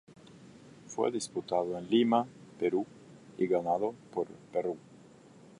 [0.87, 2.25] Fue disputado en Lima,
[2.59, 2.87] Perú
[3.37, 4.75] y ganado por Perú.